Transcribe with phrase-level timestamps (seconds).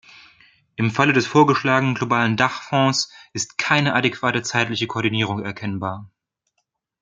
[0.77, 6.09] Im Falle des vorgeschlagenen globalen Dachfonds ist keine adäquate zeitliche Koordinierung erkennbar.